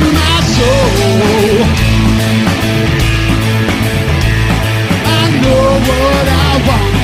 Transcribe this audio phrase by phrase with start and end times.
[0.00, 1.56] My soul.
[5.06, 6.94] I know what I want,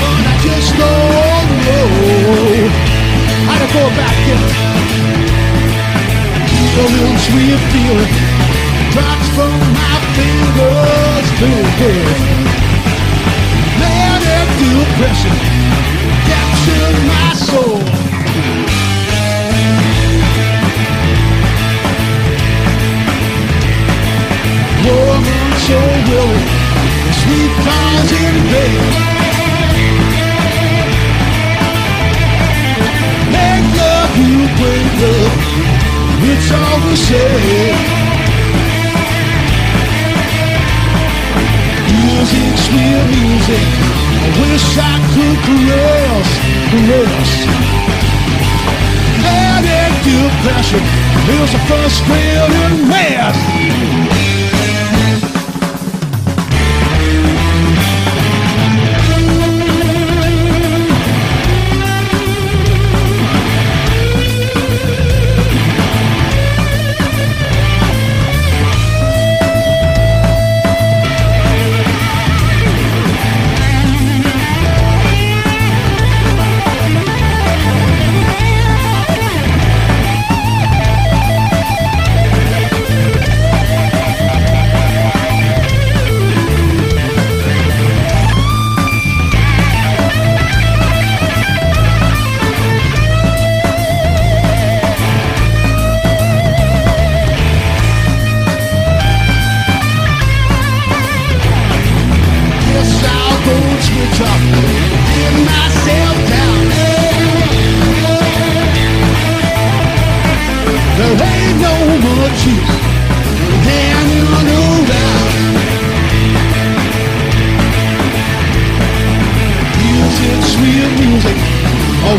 [0.00, 1.88] but I just don't know
[3.48, 4.42] how to go back it.
[6.74, 6.86] The
[8.94, 11.26] drops from my fingers.
[13.80, 15.36] Manic depression
[16.30, 18.13] captured my soul.
[24.84, 25.80] So
[27.20, 27.52] sweet.
[33.32, 34.40] Make love, you
[36.30, 37.78] it's all the same.
[43.14, 43.64] Music,
[44.20, 46.28] I wish I could caress,
[46.70, 47.30] caress.
[49.22, 50.84] Manic depression
[51.40, 54.33] is a frustrating mess.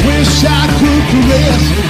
[0.04, 1.84] wish I could caress you.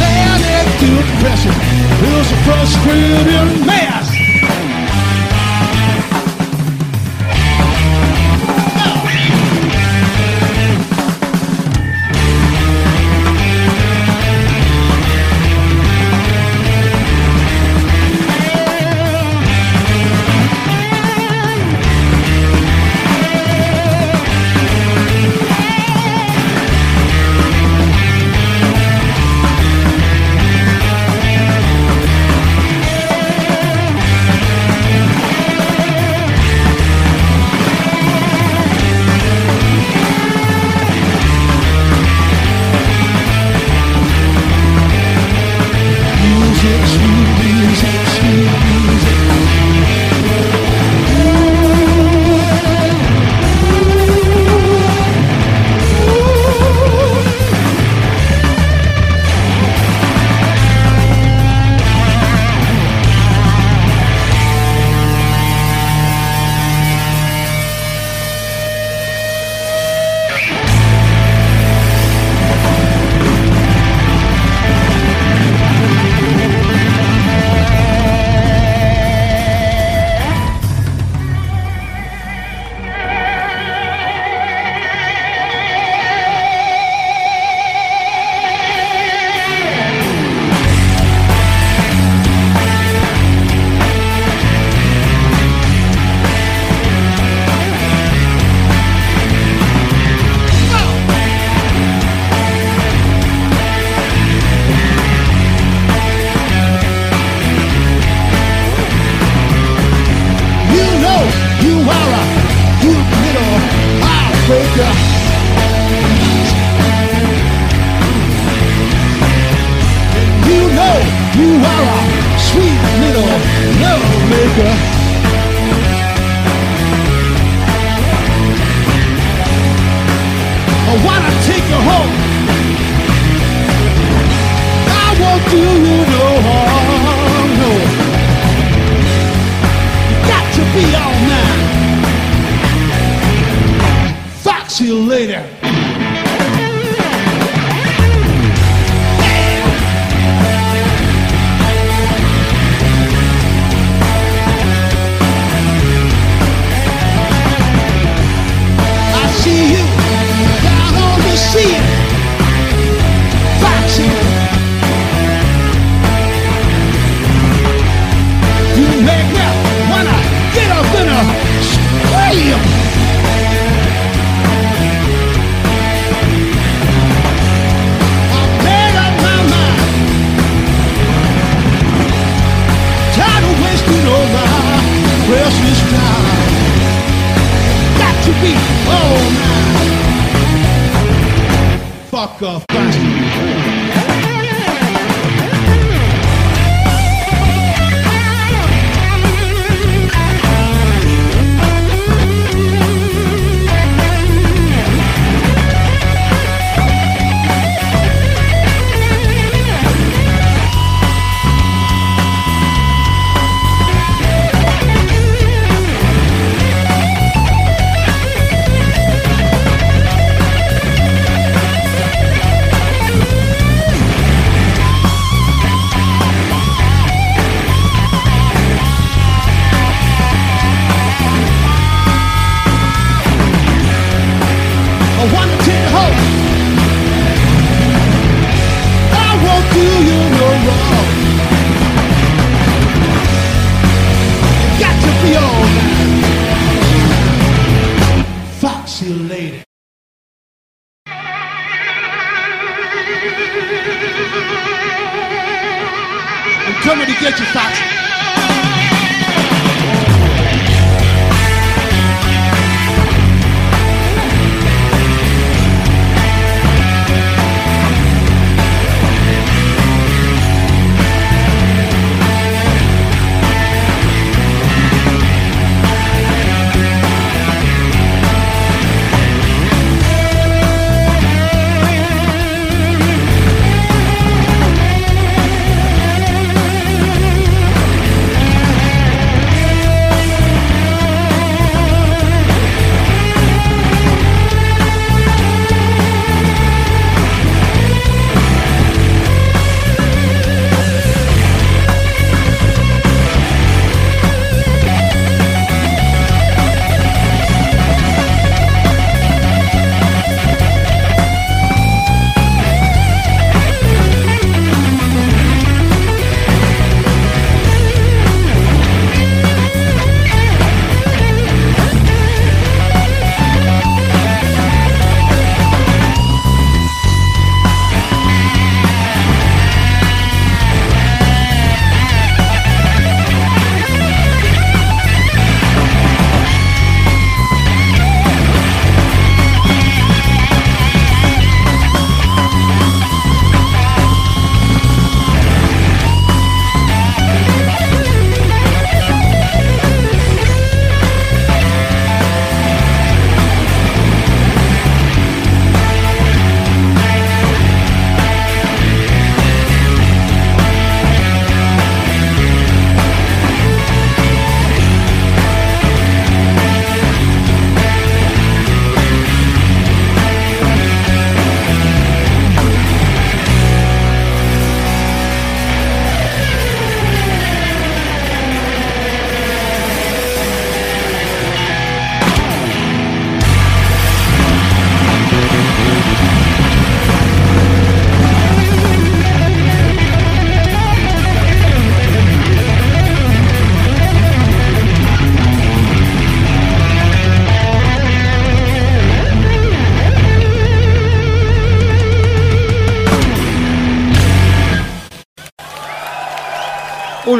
[0.00, 1.56] Laying into pressure,
[2.00, 4.13] feels a frustrated mess.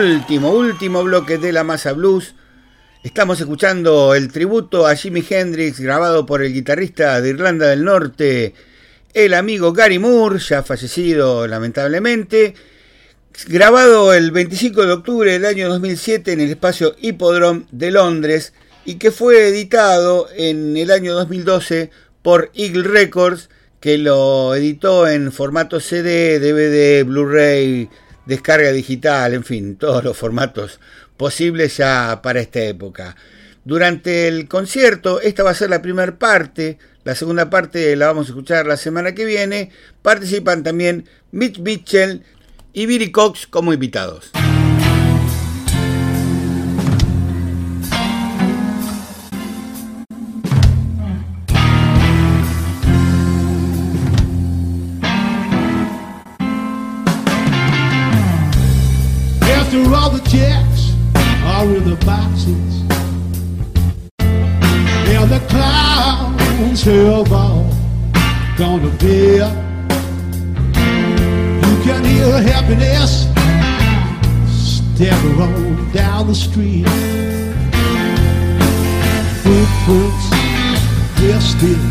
[0.04, 2.34] Último, último bloque de la masa blues.
[3.02, 8.52] Estamos escuchando el tributo a Jimi Hendrix grabado por el guitarrista de Irlanda del Norte,
[9.14, 12.54] el amigo Gary Moore, ya fallecido lamentablemente,
[13.48, 18.52] grabado el 25 de octubre del año 2007 en el espacio Hippodrome de Londres
[18.84, 21.88] y que fue editado en el año 2012
[22.20, 23.48] por Eagle Records,
[23.80, 27.88] que lo editó en formato CD, DVD, Blu-ray,
[28.26, 30.80] descarga digital, en fin, todos los formatos
[31.16, 33.16] posibles ya para esta época.
[33.64, 38.26] Durante el concierto, esta va a ser la primera parte, la segunda parte la vamos
[38.26, 39.70] a escuchar la semana que viene,
[40.02, 42.22] participan también Mitch Mitchell
[42.72, 44.32] y Billy Cox como invitados.
[68.58, 69.50] Gone to bed.
[71.64, 73.24] You can hear happiness
[74.52, 76.86] stagger on down the street.
[79.42, 80.28] Footprints,
[81.20, 81.84] they're still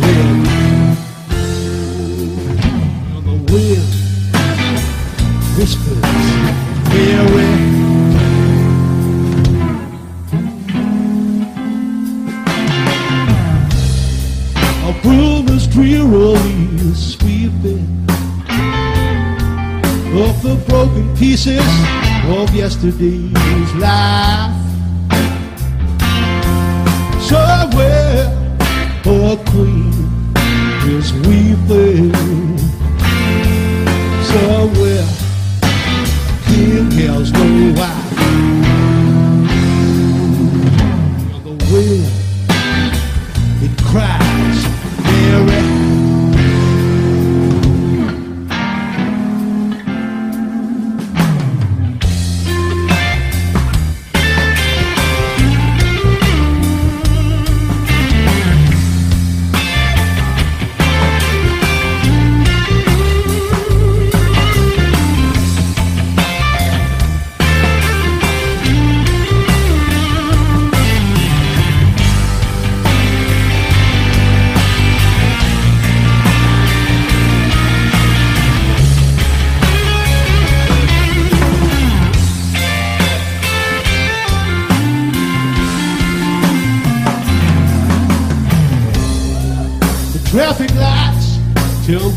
[0.00, 0.96] red.
[3.26, 3.99] The wind
[15.80, 18.04] drearily sweeping
[20.12, 21.64] up the broken pieces
[22.28, 24.52] of yesterday's life.
[27.22, 28.28] Somewhere
[29.06, 30.34] a queen
[30.84, 32.49] is weeping.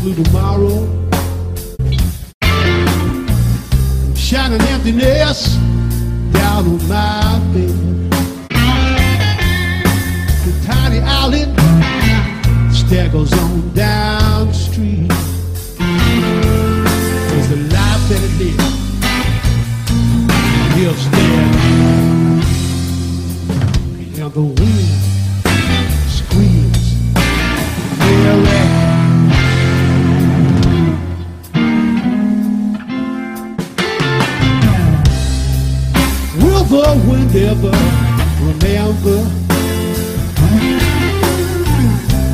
[0.04, 0.43] little
[37.34, 37.74] the wind ever
[38.44, 39.18] remember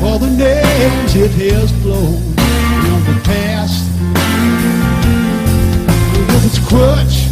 [0.05, 3.89] all the names it has blown in the past?
[6.27, 7.27] With its crutch,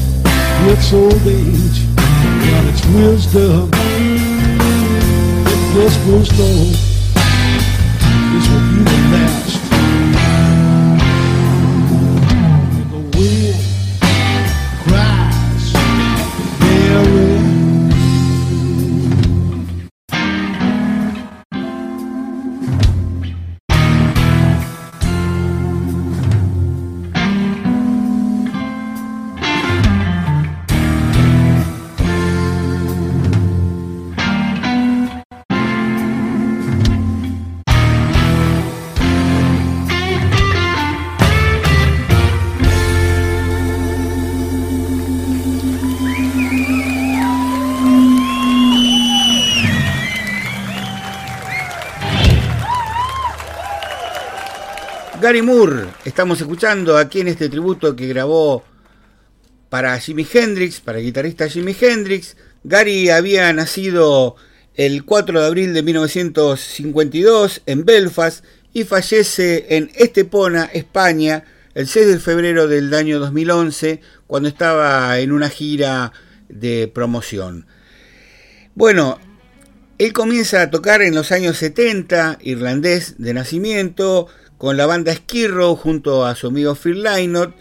[0.71, 3.69] its old age, and its wisdom,
[6.39, 6.89] low
[8.31, 8.88] this will be the
[55.29, 58.63] Gary Moore, estamos escuchando aquí en este tributo que grabó
[59.69, 62.35] para Jimi Hendrix, para el guitarrista Jimi Hendrix.
[62.63, 64.37] Gary había nacido
[64.73, 68.43] el 4 de abril de 1952 en Belfast
[68.73, 71.43] y fallece en Estepona, España,
[71.75, 76.11] el 6 de febrero del año 2011, cuando estaba en una gira
[76.47, 77.67] de promoción.
[78.73, 79.19] Bueno,
[79.99, 84.27] él comienza a tocar en los años 70, irlandés de nacimiento,
[84.59, 87.55] con la banda Skirrow junto a su amigo Phil Lynott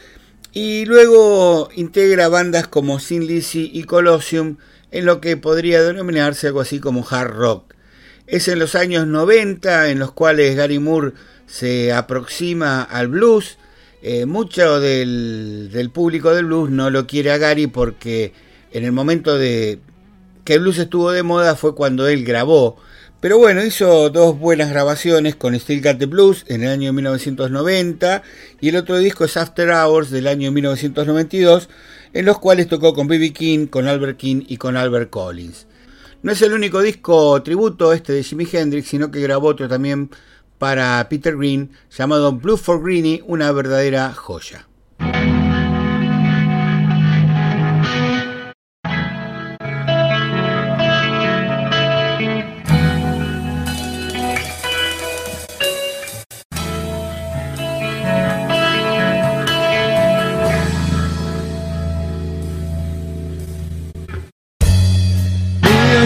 [0.52, 4.56] Y luego integra bandas como Sin Lizzy y Colosseum
[4.90, 7.74] en lo que podría denominarse algo así como hard rock.
[8.26, 11.12] Es en los años 90 en los cuales Gary Moore
[11.46, 13.58] se aproxima al blues.
[14.02, 18.32] Eh, mucho del, del, público del blues no lo quiere a Gary porque
[18.72, 19.80] en el momento de
[20.44, 22.76] que el blues estuvo de moda fue cuando él grabó.
[23.20, 28.22] Pero bueno, hizo dos buenas grabaciones con Still Got the Blues en el año 1990
[28.60, 31.68] y el otro disco es After Hours del año 1992
[32.12, 33.32] en los cuales tocó con B.B.
[33.32, 35.66] King, con Albert King y con Albert Collins.
[36.22, 40.10] No es el único disco tributo este de Jimi Hendrix, sino que grabó otro también
[40.58, 44.68] para Peter Green llamado Blue for Greenie, una verdadera joya.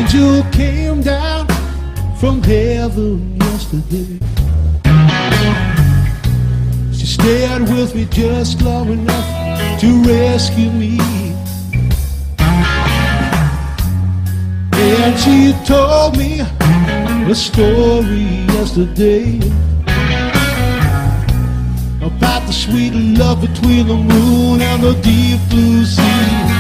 [0.03, 1.47] Angel came down
[2.19, 4.19] from heaven yesterday.
[6.93, 9.29] She stayed with me just long enough
[9.81, 10.99] to rescue me.
[14.75, 19.39] And she told me a story yesterday
[22.03, 26.52] about the sweet love between the moon and the deep blue sea.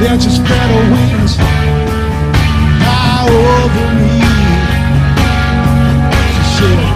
[0.00, 1.36] She spread her wings
[2.80, 4.16] high over me.
[6.34, 6.88] She said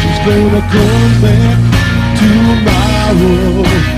[0.00, 1.58] she's gonna come back
[2.18, 3.97] tomorrow.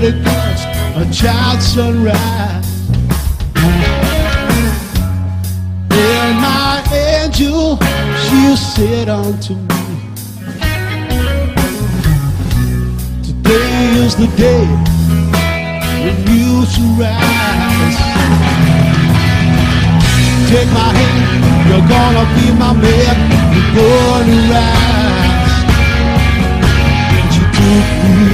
[0.00, 0.26] Silhouette
[0.96, 2.90] at a child sunrise.
[5.90, 7.78] And my angel,
[8.24, 9.84] she said unto me,
[13.22, 14.66] Today is the day
[16.02, 17.98] when you shall rise.
[20.50, 23.16] Take my hand, you're gonna be my man.
[23.54, 25.54] You're gonna rise.
[27.16, 28.33] And she took me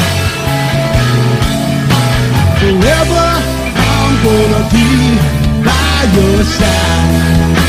[6.13, 7.60] your side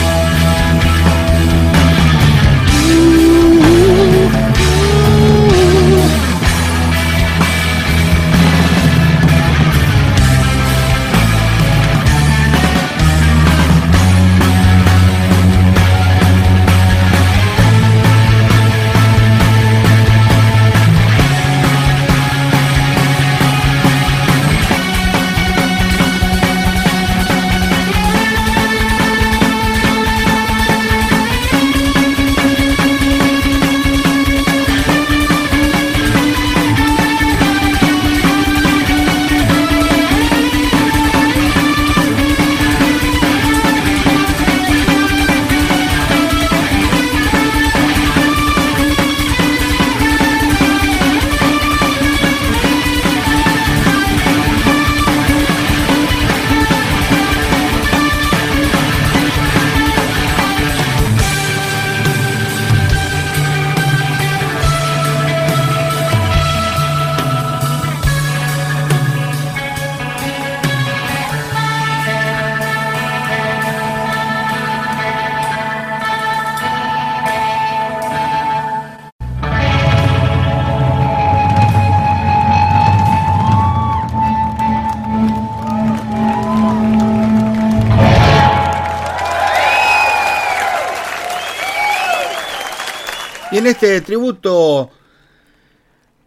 [93.72, 94.90] este tributo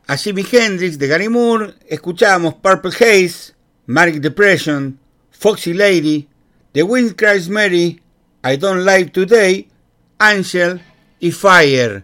[0.07, 3.53] a Jimi Hendrix de Gary Moore, escuchamos Purple Haze,
[3.85, 6.27] Manic Depression, Foxy Lady,
[6.73, 8.01] The Wind Cries Mary,
[8.43, 9.69] I Don't Like Today,
[10.17, 10.81] Angel
[11.19, 12.03] y Fire.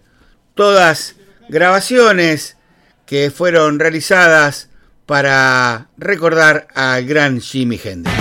[0.53, 1.15] Todas
[1.49, 2.55] grabaciones
[3.07, 4.69] que fueron realizadas
[5.07, 8.20] para recordar al gran Jimi Hendrix.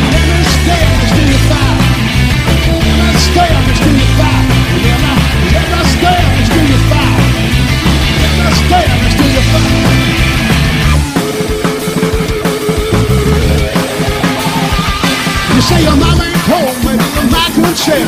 [15.71, 16.97] say your mama ain't home, your
[17.31, 18.07] mama can share.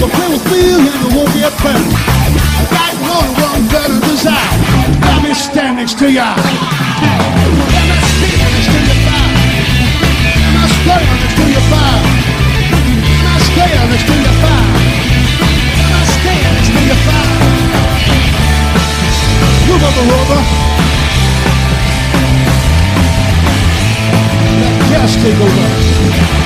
[0.00, 1.84] But play with me and it won't be a friend.
[2.72, 3.30] I got one
[3.72, 4.52] better desire.
[5.82, 6.34] Next to ya.
[6.36, 6.44] Let
[7.88, 9.32] me stand next to your fire.
[10.62, 10.98] Let me
[13.50, 14.12] stand next to.
[14.12, 14.18] Let me
[16.02, 17.41] stand next to to your fire.
[19.72, 20.38] Come on, Maroma.
[24.60, 26.41] Let gas take over.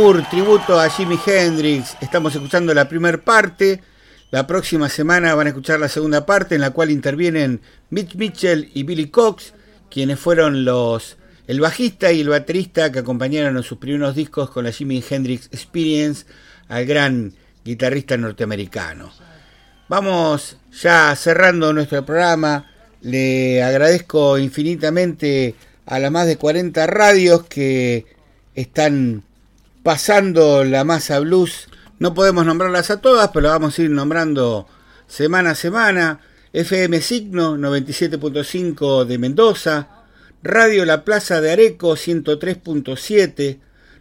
[0.00, 1.94] Tributo a Jimi Hendrix.
[2.00, 3.82] Estamos escuchando la primera parte.
[4.30, 7.60] La próxima semana van a escuchar la segunda parte en la cual intervienen
[7.90, 9.52] Mitch Mitchell y Billy Cox,
[9.90, 14.64] quienes fueron los el bajista y el baterista que acompañaron en sus primeros discos con
[14.64, 16.24] la Jimi Hendrix Experience
[16.68, 19.12] al gran guitarrista norteamericano.
[19.86, 22.72] Vamos ya cerrando nuestro programa.
[23.02, 28.06] Le agradezco infinitamente a las más de 40 radios que
[28.54, 29.24] están
[29.82, 31.68] pasando la masa blues.
[31.98, 34.66] No podemos nombrarlas a todas, pero vamos a ir nombrando
[35.06, 36.20] semana a semana.
[36.52, 39.88] FM Signo 97.5 de Mendoza,
[40.42, 43.60] Radio La Plaza de Areco 103.7,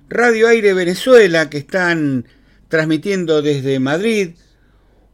[0.09, 2.25] Radio Aire Venezuela que están
[2.67, 4.31] transmitiendo desde Madrid,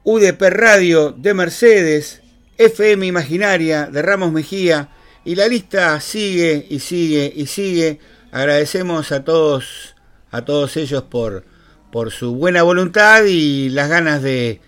[0.06, 2.22] UDP Radio de Mercedes,
[2.58, 4.92] FM Imaginaria de Ramos Mejía
[5.26, 8.00] y la lista sigue y sigue y sigue.
[8.32, 9.95] Agradecemos a todos
[10.36, 11.46] a todos ellos por,
[11.92, 14.60] por su buena voluntad y las ganas de,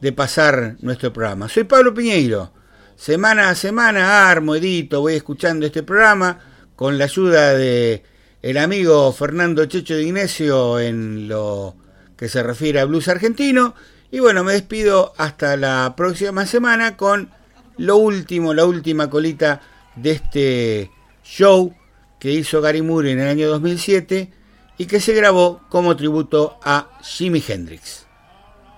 [0.00, 1.48] de pasar nuestro programa.
[1.48, 2.52] Soy Pablo Piñeiro.
[2.94, 6.38] Semana a semana armo, edito, voy escuchando este programa
[6.76, 8.04] con la ayuda de
[8.42, 11.74] el amigo Fernando Checho de Ignacio en lo
[12.16, 13.74] que se refiere a blues argentino.
[14.12, 17.30] Y bueno, me despido hasta la próxima semana con
[17.76, 19.62] lo último, la última colita
[19.96, 20.90] de este
[21.24, 21.74] show
[22.20, 24.37] que hizo Gary Moore en el año 2007
[24.78, 28.06] y que se grabó como tributo a Jimi Hendrix.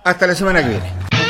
[0.03, 1.20] Hasta la semana que viene.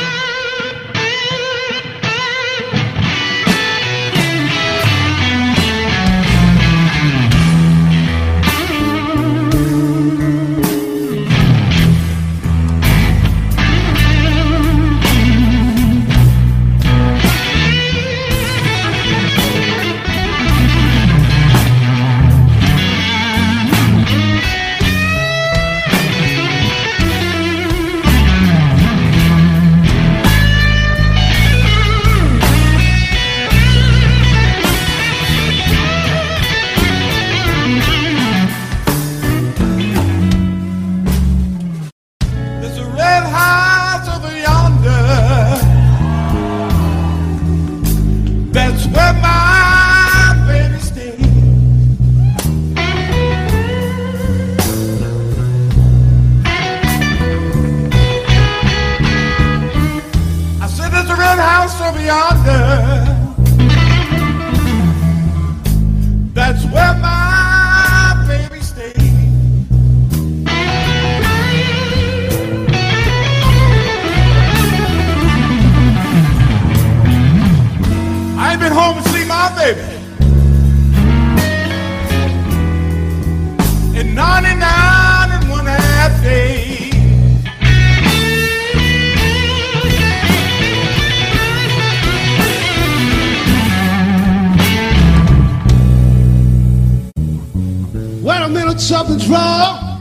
[98.82, 100.00] something's wrong.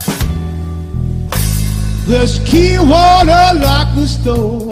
[2.08, 4.72] This key won't unlock this door.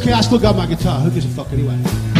[0.00, 1.00] Okay, I still got my guitar.
[1.00, 2.19] Who gives a fuck anyway?